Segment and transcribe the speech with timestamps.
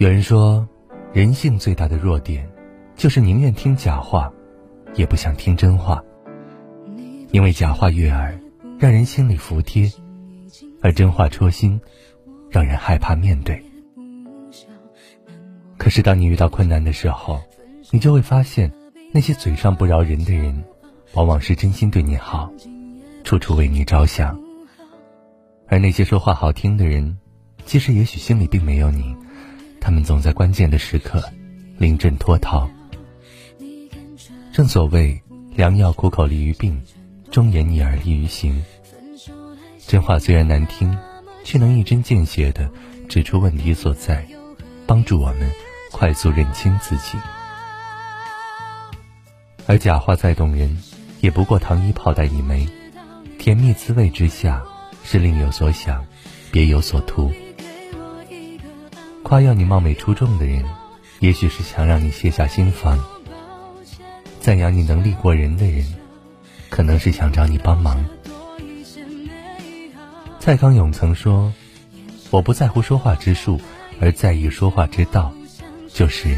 [0.00, 0.66] 有人说，
[1.12, 2.48] 人性最大的弱点，
[2.96, 4.32] 就是宁愿听假话，
[4.94, 6.02] 也不想听真话。
[7.32, 8.34] 因为假话悦耳，
[8.78, 9.90] 让人心里服帖；
[10.80, 11.78] 而真话戳心，
[12.48, 13.62] 让人害怕面对。
[15.76, 17.38] 可是，当你遇到困难的时候，
[17.90, 18.72] 你就会发现，
[19.12, 20.64] 那些嘴上不饶人的人，
[21.12, 22.50] 往往是真心对你好，
[23.22, 24.34] 处处为你着想；
[25.68, 27.18] 而那些说话好听的人，
[27.66, 29.14] 其实也许心里并没有你。
[29.80, 31.22] 他们总在关键的时刻
[31.78, 32.68] 临阵脱逃。
[34.52, 35.20] 正所谓
[35.54, 36.80] 良药苦口利于病，
[37.30, 38.62] 忠言逆耳利于行。
[39.86, 40.96] 真话虽然难听，
[41.44, 42.70] 却能一针见血地
[43.08, 44.26] 指出问题所在，
[44.86, 45.50] 帮助我们
[45.90, 47.18] 快速认清自己。
[49.66, 50.76] 而假话再动人，
[51.20, 52.68] 也不过糖衣炮弹一枚，
[53.38, 54.62] 甜蜜滋味之下
[55.04, 56.04] 是另有所想，
[56.52, 57.32] 别有所图。
[59.30, 60.64] 夸耀你貌美出众的人，
[61.20, 62.98] 也许是想让你卸下心防；
[64.40, 65.86] 赞扬你能力过人的人，
[66.68, 68.04] 可能是想找你帮忙。
[70.40, 71.52] 蔡康永曾说
[72.30, 73.60] ：“我不在乎说话之术，
[74.00, 75.32] 而在意说话之道，
[75.86, 76.36] 就是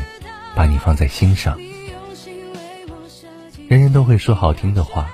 [0.55, 1.58] 把你放在心上。”
[3.69, 5.08] 人人都会说好听的话，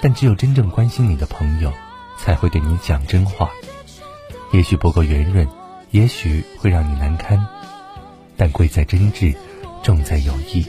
[0.00, 1.72] 但只有真正关心你的朋友，
[2.16, 3.50] 才会对你讲真话。
[4.52, 5.44] 也许不够圆润。
[5.94, 7.38] 也许会让你难堪，
[8.36, 9.32] 但贵在真挚，
[9.80, 10.66] 重在友谊。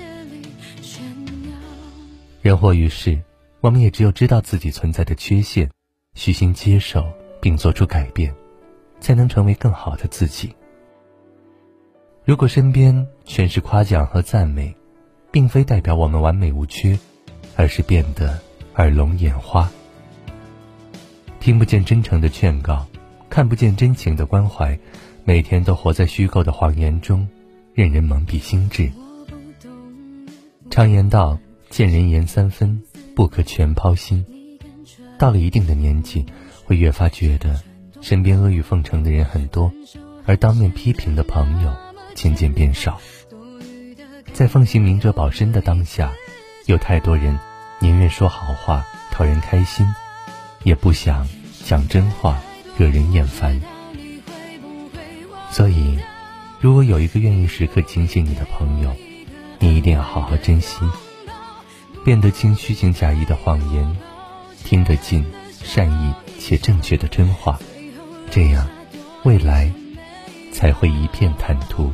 [2.43, 3.19] 人活于世，
[3.59, 5.67] 我们也只有知道自己存在的缺陷，
[6.13, 7.03] 虚心接受
[7.41, 8.31] 并做出改变，
[8.99, 10.55] 才能成为更好的自己。
[12.23, 14.75] 如果身边全是夸奖和赞美，
[15.31, 16.99] 并非代表我们完美无缺，
[17.55, 18.39] 而是变得
[18.75, 19.67] 耳聋眼花，
[21.39, 22.85] 听不见真诚的劝告，
[23.27, 24.77] 看不见真情的关怀。
[25.27, 27.27] 每天都活在虚构的谎言中，
[27.73, 28.91] 任人蒙蔽心智。
[30.69, 31.39] 常言道
[31.71, 32.79] ：“见人言三分，
[33.15, 34.23] 不可全抛心。”
[35.17, 36.23] 到了一定的年纪，
[36.63, 37.59] 会越发觉得
[38.01, 39.71] 身边阿谀奉承的人很多，
[40.27, 41.73] 而当面批评的朋友
[42.13, 43.01] 渐渐变少。
[44.31, 46.13] 在奉行明哲保身的当下，
[46.67, 47.39] 有太多人
[47.79, 49.87] 宁愿说好话讨人开心，
[50.61, 51.27] 也不想
[51.63, 52.39] 讲真话
[52.77, 53.59] 惹人厌烦。
[55.55, 55.97] 所以，
[56.59, 58.93] 如果有一个愿意时刻警醒你的朋友，
[59.57, 60.75] 你一定要好好珍惜。
[62.03, 63.95] 变得清虚情假意的谎言，
[64.65, 67.57] 听得进善意且正确的真话，
[68.29, 68.67] 这样，
[69.23, 69.71] 未来
[70.51, 71.89] 才会一片坦途。